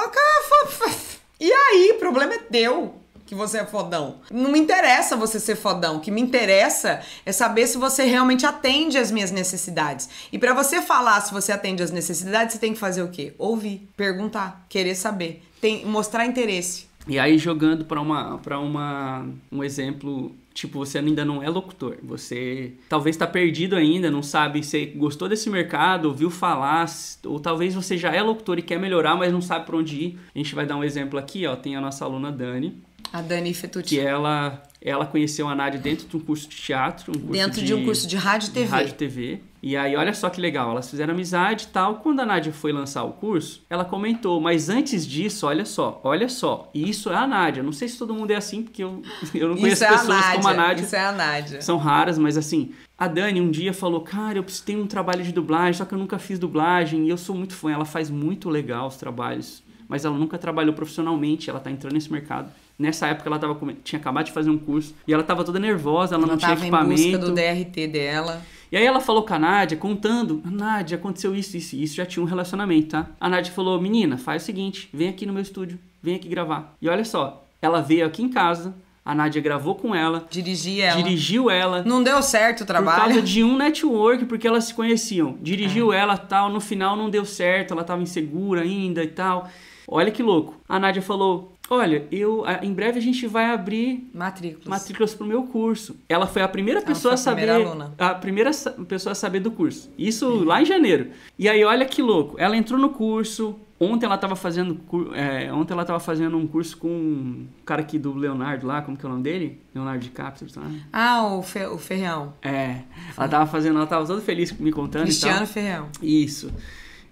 [1.38, 4.20] E aí, o problema é teu que você é fodão.
[4.32, 5.98] Não me interessa você ser fodão.
[5.98, 10.08] O que me interessa é saber se você realmente atende às minhas necessidades.
[10.32, 13.32] E pra você falar se você atende às necessidades, você tem que fazer o quê?
[13.38, 16.86] Ouvir, perguntar, querer saber, tem, mostrar interesse.
[17.06, 21.98] E aí jogando para uma para uma um exemplo, tipo, você ainda não é locutor.
[22.02, 26.86] Você talvez está perdido ainda, não sabe se gostou desse mercado, ouviu falar,
[27.24, 30.18] ou talvez você já é locutor e quer melhorar, mas não sabe para onde ir.
[30.34, 32.74] A gente vai dar um exemplo aqui, ó, tem a nossa aluna Dani,
[33.12, 33.94] A Dani Fetucci.
[33.94, 37.64] que ela ela conheceu a Nádia dentro de um curso de teatro, um curso Dentro
[37.64, 38.70] de, um curso de rádio e de TV.
[38.70, 39.40] rádio e TV.
[39.62, 41.94] E aí, olha só que legal, elas fizeram amizade e tal.
[41.96, 46.28] Quando a Nádia foi lançar o curso, ela comentou, mas antes disso, olha só, olha
[46.28, 47.62] só, e isso é a Nádia.
[47.62, 49.00] Não sei se todo mundo é assim, porque eu,
[49.32, 50.34] eu não conheço é a pessoas Nádia.
[50.34, 50.84] como a Nádia.
[50.84, 51.62] Isso é a Nádia.
[51.62, 55.24] São raras, mas assim, a Dani um dia falou, cara, eu preciso ter um trabalho
[55.24, 57.72] de dublagem, só que eu nunca fiz dublagem e eu sou muito fã.
[57.72, 62.12] Ela faz muito legal os trabalhos, mas ela nunca trabalhou profissionalmente, ela tá entrando nesse
[62.12, 62.52] mercado.
[62.78, 66.14] Nessa época ela tava tinha acabado de fazer um curso e ela tava toda nervosa,
[66.14, 67.02] ela, Ela não tinha tava em equipamento.
[67.02, 68.42] busca do DRT dela.
[68.72, 72.04] E aí ela falou com a Nádia, contando, Nádia, aconteceu isso, isso, e isso já
[72.04, 73.06] tinha um relacionamento, tá?
[73.20, 76.74] A Nádia falou, menina, faz o seguinte, vem aqui no meu estúdio, vem aqui gravar.
[76.82, 81.00] E olha só, ela veio aqui em casa, a Nádia gravou com ela, Dirigi ela.
[81.00, 83.22] dirigiu ela, Não deu certo o por causa trabalho.
[83.22, 85.36] de um network, porque elas se conheciam.
[85.40, 85.98] Dirigiu É.
[86.00, 89.48] ela tal, no final não deu certo, ela tava insegura ainda e tal.
[89.86, 90.56] Olha que louco.
[90.68, 94.66] A Nádia falou: Olha, eu em breve a gente vai abrir Matrículas.
[94.66, 95.96] matrículas pro meu curso.
[96.08, 97.94] Ela foi a primeira Ela pessoa a saber, primeira aluna.
[97.98, 98.50] a primeira
[98.86, 99.90] pessoa a saber do curso.
[99.96, 101.08] Isso lá em janeiro.
[101.38, 102.36] E aí olha que louco.
[102.38, 103.56] Ela entrou no curso.
[103.80, 104.78] Ontem ela tava fazendo
[105.14, 108.96] é, ontem ela tava fazendo um curso com um cara aqui do Leonardo lá, como
[108.96, 109.60] que é o nome dele?
[109.74, 110.62] Leonardo DiCaprio, tá?
[110.92, 112.34] Ah, o, Fe, o Ferreão.
[112.40, 112.82] É,
[113.16, 115.46] ela tava fazendo, ela tava toda feliz me contando e Cristiano tal.
[115.46, 115.88] Ferreão.
[116.00, 116.52] Isso.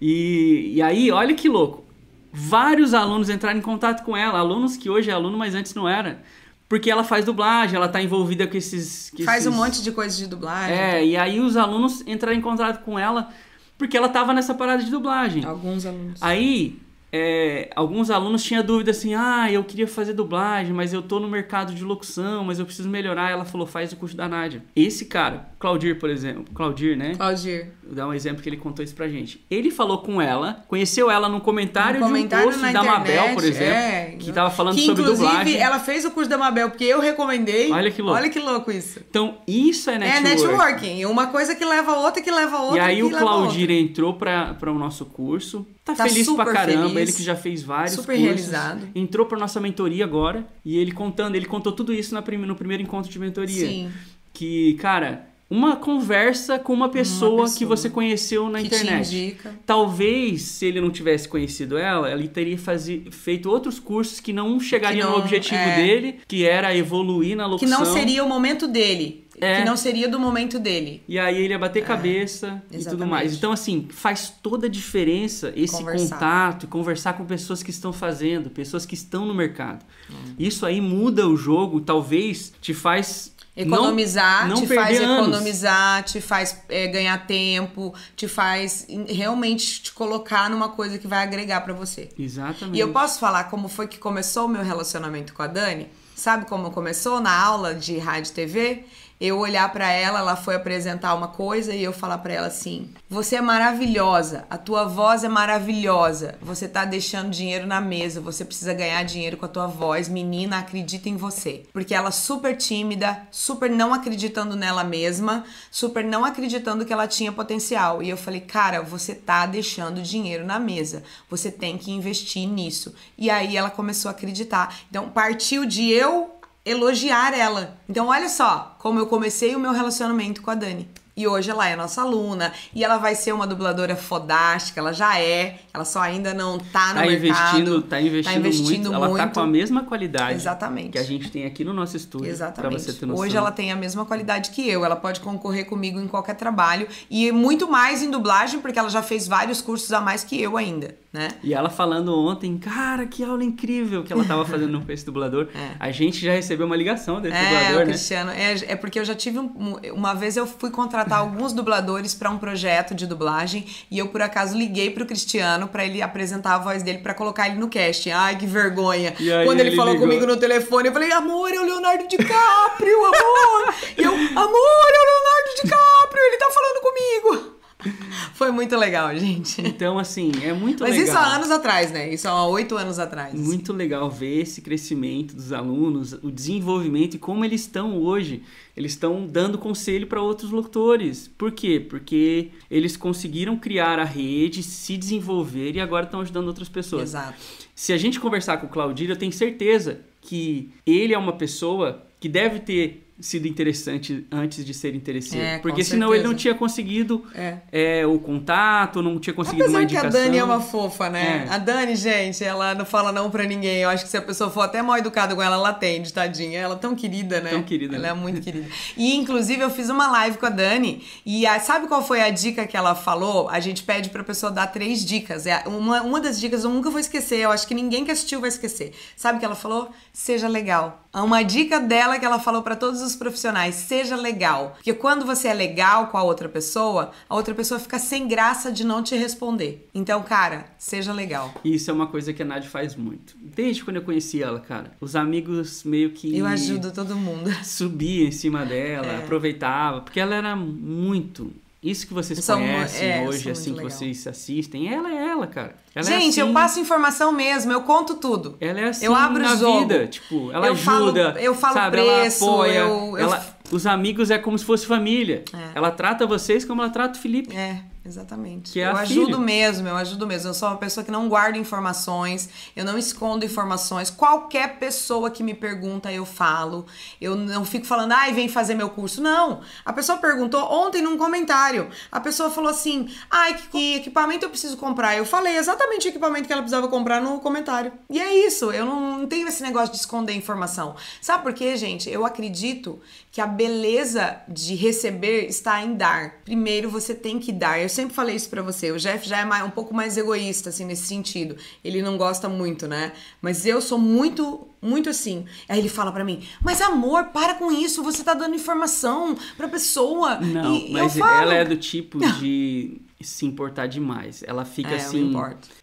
[0.00, 1.84] E, e aí, olha que louco.
[2.32, 5.88] Vários alunos entraram em contato com ela, alunos que hoje é aluno, mas antes não
[5.88, 6.22] era.
[6.68, 9.10] Porque ela faz dublagem, ela tá envolvida com esses.
[9.14, 10.74] com Faz um esses- monte de coisa de dublagem.
[10.74, 13.28] É, e aí os alunos entraram em contato com ela
[13.76, 15.44] porque ela tava nessa parada de dublagem.
[15.44, 16.22] Alguns alunos.
[16.22, 16.78] Aí,
[17.14, 21.28] é, alguns alunos tinham dúvida assim: ah, eu queria fazer dublagem, mas eu tô no
[21.28, 23.30] mercado de locução, mas eu preciso melhorar.
[23.30, 24.64] Ela falou: faz o curso da Nádia.
[24.74, 27.14] Esse cara, Claudir, por exemplo, Claudir, né?
[27.14, 27.70] Claudir.
[27.84, 29.44] Vou dar um exemplo que ele contou isso pra gente.
[29.50, 33.12] Ele falou com ela, conheceu ela num comentário, Um comentário de um post da Mabel,
[33.12, 34.16] internet, por exemplo, é.
[34.18, 35.56] que tava falando que, sobre inclusive, dublagem.
[35.60, 37.70] ela fez o curso da Mabel porque eu recomendei.
[37.70, 38.16] Olha que louco.
[38.16, 39.00] Olha que louco isso.
[39.10, 40.46] Então, isso é É network.
[40.46, 41.04] networking.
[41.04, 42.78] Uma coisa que leva a outra, que leva a outra.
[42.78, 45.66] E aí o Claudir entrou para o nosso curso.
[45.84, 46.96] Tá, Tá feliz pra caramba, feliz.
[47.08, 48.24] ele que já fez vários Super cursos.
[48.24, 48.88] realizado.
[48.94, 52.54] Entrou pra nossa mentoria agora e ele contando, ele contou tudo isso na prime- no
[52.54, 53.66] primeiro encontro de mentoria.
[53.66, 53.90] Sim.
[54.32, 59.36] Que, cara, uma conversa com uma pessoa, que pessoa você conheceu na que internet.
[59.66, 64.58] Talvez, se ele não tivesse conhecido ela, ele teria fazi- feito outros cursos que não
[64.60, 65.76] chegariam Que não- no objetivo é.
[65.76, 67.78] dele, que era evoluir na Que locução.
[67.80, 69.21] não seria o momento dele.
[69.40, 69.60] É.
[69.60, 71.02] Que não seria do momento dele.
[71.08, 73.08] E aí ele ia bater cabeça e tudo É, exatamente.
[73.10, 73.34] mais.
[73.34, 76.14] Então, assim, faz toda a diferença esse Conversar.
[76.16, 79.84] contato e conversar com pessoas que estão fazendo, pessoas que estão no mercado.
[80.10, 80.34] Hum.
[80.38, 85.28] Isso aí muda o jogo, talvez te faz não- Economizar, não te perder faz anos.
[85.28, 91.22] economizar, te faz é, ganhar tempo, te faz realmente te colocar numa coisa que vai
[91.22, 92.08] agregar pra você.
[92.18, 92.76] Exatamente.
[92.76, 95.88] E eu posso falar como foi que começou o meu relacionamento com a Dani?
[96.14, 98.84] Sabe como começou na aula de rádio e TV?
[99.22, 102.90] Eu olhar para ela, ela foi apresentar uma coisa e eu falar para ela assim:
[103.08, 106.34] "Você é maravilhosa, a tua voz é maravilhosa.
[106.42, 110.08] Você tá deixando dinheiro na mesa, você precisa ganhar dinheiro com a tua voz.
[110.08, 111.62] Menina, acredita em você".
[111.72, 117.30] Porque ela super tímida, super não acreditando nela mesma, super não acreditando que ela tinha
[117.30, 118.02] potencial.
[118.02, 121.04] E eu falei: "Cara, você tá deixando dinheiro na mesa.
[121.30, 122.92] Você tem que investir nisso".
[123.16, 124.80] E aí ela começou a acreditar.
[124.90, 127.76] Então partiu de eu elogiar ela.
[127.88, 130.88] Então olha só como eu comecei o meu relacionamento com a Dani.
[131.14, 135.20] E hoje ela é nossa aluna e ela vai ser uma dubladora fodástica, ela já
[135.20, 137.26] é, ela só ainda não tá no tá mercado.
[137.26, 139.04] Investindo, tá investindo, tá investindo muito.
[139.04, 140.92] Ela tá com a mesma qualidade Exatamente.
[140.92, 142.30] que a gente tem aqui no nosso estúdio.
[142.30, 142.60] Exatamente.
[142.60, 143.22] Pra você ter noção.
[143.22, 146.88] Hoje ela tem a mesma qualidade que eu, ela pode concorrer comigo em qualquer trabalho
[147.10, 150.56] e muito mais em dublagem, porque ela já fez vários cursos a mais que eu
[150.56, 151.28] ainda, né?
[151.42, 155.48] E ela falando ontem, cara, que aula incrível que ela tava fazendo no Face Dublador.
[155.54, 155.76] É.
[155.78, 157.84] A gente já recebeu uma ligação desse É, dublador, né?
[157.84, 158.30] Cristiano.
[158.30, 162.30] É, é porque eu já tive um, uma vez eu fui contratar alguns dubladores para
[162.30, 166.58] um projeto de dublagem e eu por acaso liguei pro Cristiano para ele apresentar a
[166.58, 168.10] voz dele para colocar ele no casting.
[168.10, 169.12] Ai, que vergonha.
[169.44, 170.08] Quando ele, ele falou ligou.
[170.08, 173.74] comigo no telefone, eu falei: "Amor, é o Leonardo DiCaprio, amor".
[173.98, 177.61] e eu: "Amor, é o Leonardo DiCaprio, ele tá falando comigo".
[178.34, 179.60] Foi muito legal, gente.
[179.60, 181.06] Então, assim, é muito Mas legal.
[181.06, 182.12] isso há anos atrás, né?
[182.12, 183.34] Isso há oito anos atrás.
[183.34, 188.42] Muito legal ver esse crescimento dos alunos, o desenvolvimento e como eles estão hoje.
[188.76, 191.28] Eles estão dando conselho para outros locutores.
[191.36, 191.78] Por quê?
[191.78, 197.10] Porque eles conseguiram criar a rede, se desenvolver e agora estão ajudando outras pessoas.
[197.10, 197.38] Exato.
[197.74, 202.06] Se a gente conversar com o Claudir, eu tenho certeza que ele é uma pessoa
[202.20, 205.44] que deve ter sido interessante antes de ser interesseiro.
[205.46, 206.28] É, porque senão ele certeza.
[206.28, 207.56] não tinha conseguido É.
[207.72, 210.24] é, o contato, não tinha conseguido uma Apesar que a indicação.
[210.26, 211.46] Dani é uma fofa, né?
[211.48, 211.54] É.
[211.54, 213.78] A Dani, gente, ela não fala não pra ninguém.
[213.78, 216.58] Eu acho que se a pessoa for até mal educada com ela, ela atende, tadinha.
[216.58, 217.50] Ela é tão querida, né?
[217.50, 218.08] Tão querida, Ela né?
[218.10, 218.66] é muito querida.
[218.96, 222.30] E, inclusive, eu fiz uma live com a Dani e a- sabe qual foi a
[222.30, 223.48] dica que ela falou?
[223.48, 225.46] A gente pede pra pessoa dar três dicas.
[225.46, 227.38] É uma, uma das dicas eu nunca vou esquecer.
[227.38, 228.92] Eu acho que ninguém que assistiu vai esquecer.
[229.16, 229.90] Sabe o que ela falou?
[230.12, 231.06] Seja legal.
[231.14, 234.72] Uma dica dela que ela falou pra todos os profissionais: seja legal.
[234.76, 238.70] Porque quando você é legal com a outra pessoa, a outra pessoa fica sem graça
[238.72, 239.88] de não te responder.
[239.94, 241.52] Então, cara, seja legal.
[241.64, 243.34] Isso é uma coisa que a Nádia faz muito.
[243.40, 244.92] Desde quando eu conheci ela, cara.
[245.00, 246.36] Os amigos meio que.
[246.36, 247.50] Eu ajudo todo mundo.
[247.64, 249.16] Subia em cima dela, É.
[249.18, 250.00] aproveitava.
[250.00, 251.52] Porque ela era muito.
[251.82, 253.90] Isso que vocês Eu mu- conhecem é, eu hoje, assim, que legal.
[253.90, 255.74] vocês assistem, ela é ela, cara.
[255.94, 258.56] Ela é Gente, eu assim- passo informação mesmo, eu conto tudo.
[258.60, 259.80] Ela é assim Eu abro na jogo.
[259.80, 263.56] vida, tipo, ela Eu falo- ajuda, eu falo sabe, preço, ela apoia, eu- eu- ela-
[263.72, 265.44] os amigos é como se fosse família.
[265.52, 265.70] É.
[265.74, 267.52] Ela trata vocês como ela trata o Felipe.
[267.56, 268.72] É, exatamente.
[268.72, 269.38] Que é eu ajudo filha.
[269.38, 270.50] mesmo, eu ajudo mesmo.
[270.50, 274.10] Eu sou uma pessoa que não guarda informações, eu não escondo informações.
[274.10, 276.86] Qualquer pessoa que me pergunta, eu falo.
[277.20, 279.20] Eu não fico falando, ai, vem fazer meu curso.
[279.20, 279.60] Não.
[279.84, 281.88] A pessoa perguntou ontem num comentário.
[282.10, 285.16] A pessoa falou assim: ai, que, que equipamento eu preciso comprar?
[285.16, 287.92] Eu falei exatamente o equipamento que ela precisava comprar no comentário.
[288.10, 290.94] E é isso, eu não, não tenho esse negócio de esconder informação.
[291.20, 292.10] Sabe por quê, gente?
[292.10, 296.42] Eu acredito que a beleza de receber está em dar.
[296.44, 297.80] Primeiro você tem que dar.
[297.80, 298.90] Eu sempre falei isso pra você.
[298.90, 301.56] O Jeff já é mais- um pouco mais egoísta assim nesse sentido.
[301.84, 303.12] Ele não gosta muito, né?
[303.40, 305.44] Mas eu sou muito muito assim.
[305.68, 308.02] Aí ele fala pra mim: "Mas amor, para com isso.
[308.02, 310.36] Você tá dando informação pra pessoa".
[310.40, 314.42] Não, e, mas eu falo, ela é do tipo de se importar demais.
[314.44, 315.32] Ela fica É, eu assim,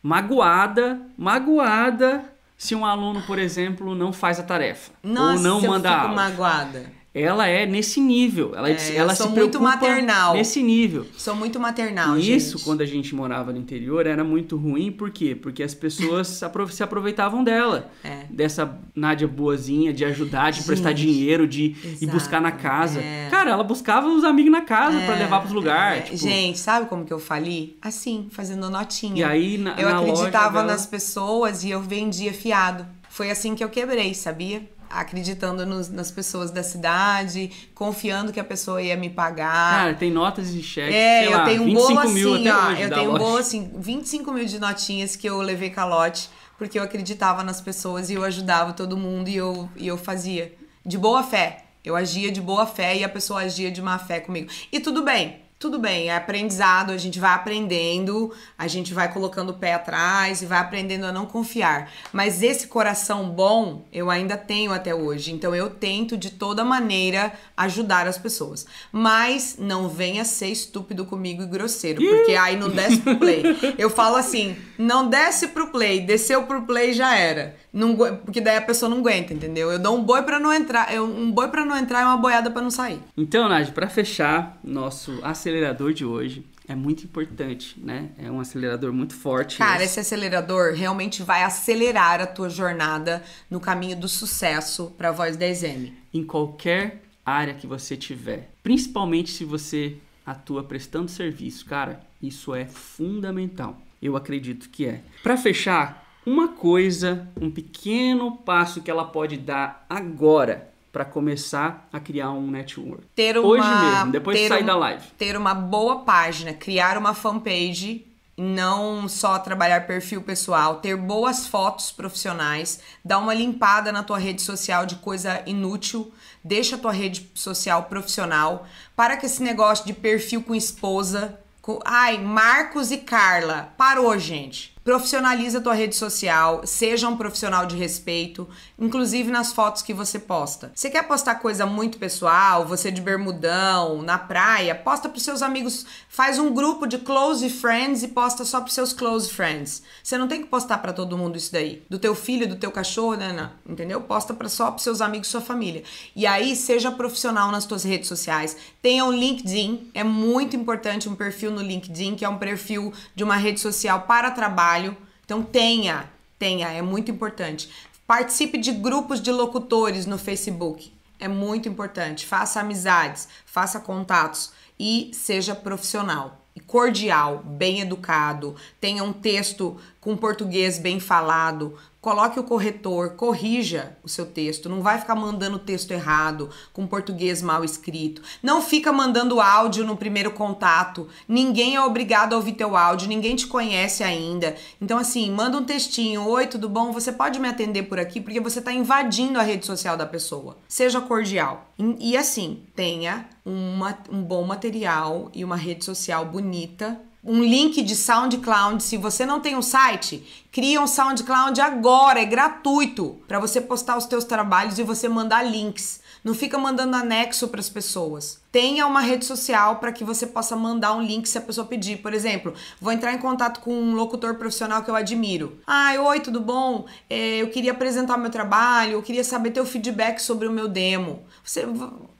[0.03, 2.25] magoada, magoada
[2.57, 6.01] se um aluno, por exemplo, não faz a tarefa Nossa, ou não eu manda fico
[6.01, 6.15] aula.
[6.15, 6.98] magoada.
[7.11, 8.53] Ela é nesse nível.
[8.55, 10.33] Ela, É, ela se muito preocupa maternal.
[10.35, 11.07] nesse nível.
[11.17, 12.63] Sou muito maternal, E isso, gente.
[12.65, 15.33] quando a gente morava no interior, era muito ruim, por quê?
[15.35, 17.89] Porque as pessoas se aproveitavam dela.
[18.03, 18.25] É.
[18.29, 22.99] Dessa Nádia boazinha, de ajudar, de prestar Gente, dinheiro, de ir exato, buscar na casa.
[23.01, 23.27] é.
[23.31, 26.01] Cara, ela buscava os amigos na casa pra É, levar pros lugares.
[26.01, 26.03] é.
[26.05, 27.75] tipo, Gente, sabe como que eu fali?
[27.81, 29.15] Assim, fazendo notinha.
[29.17, 32.85] E aí, na- eu na acreditava dela- nas pessoas e eu vendia fiado.
[33.09, 34.61] Foi assim que eu quebrei, sabia?
[34.89, 39.79] Acreditando nos- nas pessoas da cidade, confiando que a pessoa ia me pagar.
[39.79, 42.71] Cara, tem notas de cheque, é, eu lá, tenho um 25 bolo assim, ó.
[42.71, 46.83] Eu tenho um bolo assim, 25 mil de notinhas que eu levei calote, porque eu
[46.83, 50.53] acreditava nas pessoas e eu ajudava todo mundo e eu, e eu fazia.
[50.85, 51.65] De boa fé.
[51.85, 54.49] Eu agia de boa fé e a pessoa agia de má fé comigo.
[54.71, 55.41] E tudo bem.
[55.59, 60.41] Tudo bem, é aprendizado, a gente vai aprendendo, a gente vai colocando o pé atrás
[60.41, 61.91] e vai aprendendo a não confiar.
[62.13, 67.33] Mas esse coração bom eu ainda tenho até hoje, então eu tento de toda maneira
[67.57, 68.65] ajudar as pessoas.
[68.89, 73.43] Mas não venha ser estúpido comigo e grosseiro, porque aí não desce pro play.
[73.77, 77.57] Eu falo assim: não desce pro play, desceu pro play já era.
[77.71, 79.71] Não, porque daí a pessoa não aguenta, entendeu?
[79.71, 82.17] Eu dou um boi para não entrar, eu, um boi para não entrar e uma
[82.17, 82.99] boiada para não sair.
[83.15, 85.19] Então, Nádia, para fechar nosso
[85.49, 88.11] acelerador de hoje, é muito importante, né?
[88.17, 89.57] É um acelerador muito forte.
[89.57, 89.99] Cara, esse.
[89.99, 95.35] esse acelerador realmente vai acelerar a tua jornada no caminho do sucesso para a Voz
[95.35, 95.91] 10M.
[96.13, 102.65] Em qualquer área que você tiver, principalmente se você atua prestando serviço, cara, isso é
[102.65, 103.81] fundamental.
[104.01, 105.01] Eu acredito que é.
[105.23, 111.99] Para fechar, uma coisa, um pequeno passo que ela pode dar agora para começar a
[111.99, 113.03] criar um network.
[113.15, 115.03] Ter uma, Hoje mesmo, depois de sair um, da live.
[115.17, 118.05] Ter uma boa página, criar uma fanpage,
[118.39, 124.41] não só trabalhar perfil pessoal, ter boas fotos profissionais, dar uma limpada na tua rede
[124.41, 129.93] social de coisa inútil, deixa a tua rede social profissional, para que esse negócio de
[129.93, 134.73] perfil com esposa, com, ai, Marcos e Carla, parou, gente.
[134.89, 140.71] Profissionaliza tua rede social, seja um profissional de respeito, inclusive nas fotos que você posta.
[140.73, 145.85] Você quer postar coisa muito pessoal, você de bermudão, na praia, posta pros seus amigos,
[146.09, 149.83] faz um grupo de close friends e posta só pros seus close friends.
[150.03, 151.83] Você não tem que postar para todo mundo isso daí.
[151.87, 154.01] Do teu filho, do teu cachorro, né, não, entendeu?
[154.01, 155.83] Posta para só pros seus amigos, sua família.
[156.15, 158.57] E aí seja profissional nas tuas redes sociais.
[158.81, 163.23] Tenha um LinkedIn, é muito importante um perfil no LinkedIn, que é um perfil de
[163.23, 164.97] uma rede social para trabalho trabalho.
[165.25, 167.69] Então tenha, tenha, é muito importante.
[168.07, 170.91] Participe de grupos de locutores no Facebook.
[171.19, 172.25] É muito importante.
[172.25, 180.79] Faça amizades, faça contatos e seja profissional cordial, bem educado, tenha um texto com português
[180.79, 186.49] bem falado, Coloque o corretor, corrija o seu texto, não vai ficar mandando texto errado,
[186.71, 188.21] com português mal escrito.
[188.41, 191.09] Não fica mandando áudio no primeiro contato.
[191.27, 194.55] Ninguém é obrigado a ouvir teu áudio, ninguém te conhece ainda.
[194.79, 196.93] Então assim, manda um textinho, oi, tudo bom?
[196.93, 200.55] Você pode me atender por aqui porque você está invadindo a rede social da pessoa.
[200.69, 201.69] Seja cordial.
[201.77, 207.81] E, e assim, tenha uma, um bom material e uma rede social bonita um link
[207.81, 208.81] de SoundCloud.
[208.81, 213.97] Se você não tem um site, cria um SoundCloud agora, é gratuito, para você postar
[213.97, 216.01] os teus trabalhos e você mandar links.
[216.21, 218.41] Não fica mandando anexo para as pessoas.
[218.51, 221.97] Tenha uma rede social para que você possa mandar um link se a pessoa pedir.
[222.01, 225.59] Por exemplo, vou entrar em contato com um locutor profissional que eu admiro.
[225.65, 226.85] Ai, oi, tudo bom?
[227.09, 231.23] É, eu queria apresentar meu trabalho, eu queria saber teu feedback sobre o meu demo.
[231.41, 231.65] Você,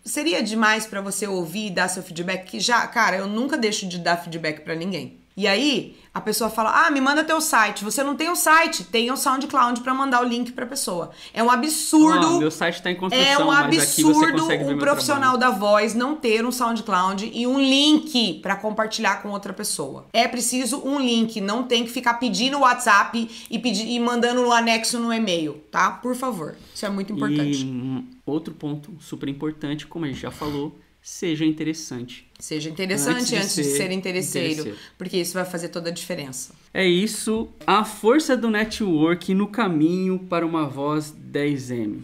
[0.10, 2.46] seria demais para você ouvir e dar seu feedback?
[2.46, 5.19] Que já, cara, eu nunca deixo de dar feedback para ninguém.
[5.40, 7.82] E aí, a pessoa fala: "Ah, me manda teu site".
[7.86, 10.66] Você não tem o um site, tem o um SoundCloud para mandar o link para
[10.66, 11.12] pessoa.
[11.34, 12.36] É um absurdo.
[12.36, 16.46] Oh, meu site tá em construção, É um absurdo um profissional da voz não ter
[16.46, 20.08] um SoundCloud e um link para compartilhar com outra pessoa.
[20.12, 24.42] É preciso um link, não tem que ficar pedindo o WhatsApp e pedir e mandando
[24.42, 25.90] no anexo no e-mail, tá?
[25.90, 26.58] Por favor.
[26.76, 27.66] Isso é muito importante.
[27.66, 32.28] E outro ponto super importante, como a gente já falou, seja interessante.
[32.40, 35.90] Seja interessante antes de, antes de ser, ser interesseiro, interesseiro, porque isso vai fazer toda
[35.90, 36.54] a diferença.
[36.74, 42.00] É isso, a força do network no caminho para uma voz 10M.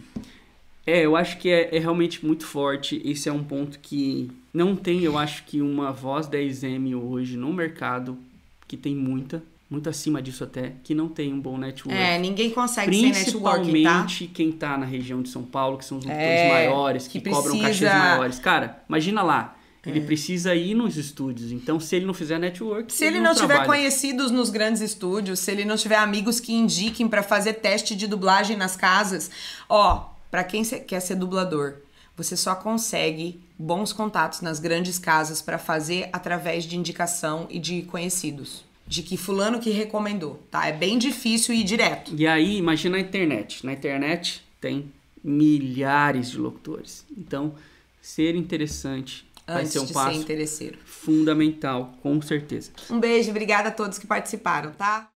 [0.86, 3.02] É, eu acho que é, é realmente muito forte.
[3.04, 7.52] Esse é um ponto que não tem, eu acho que uma voz 10M hoje no
[7.52, 8.16] mercado,
[8.68, 11.98] que tem muita, muito acima disso até, que não tem um bom network.
[11.98, 13.62] É, ninguém consegue ser network, tá?
[13.62, 17.18] Principalmente quem tá na região de São Paulo, que são os locutores é, maiores, que,
[17.18, 17.42] que precisa...
[17.42, 18.38] cobram cachês maiores.
[18.38, 20.02] Cara, imagina lá, ele é.
[20.02, 21.50] precisa ir nos estúdios.
[21.50, 24.80] Então, se ele não fizer network, se ele, ele não, não tiver conhecidos nos grandes
[24.80, 29.30] estúdios, se ele não tiver amigos que indiquem para fazer teste de dublagem nas casas,
[29.68, 31.78] ó, para quem quer ser dublador,
[32.16, 37.82] você só consegue bons contatos nas grandes casas para fazer através de indicação e de
[37.82, 40.66] conhecidos de que fulano que recomendou, tá?
[40.66, 42.14] É bem difícil ir direto.
[42.16, 43.64] E aí, imagina a internet.
[43.66, 47.04] Na internet tem milhares de locutores.
[47.16, 47.54] Então,
[48.00, 50.78] ser interessante Antes vai ser um de passo ser interesseiro.
[50.84, 52.70] fundamental, com certeza.
[52.90, 55.08] Um beijo, obrigada a todos que participaram, tá?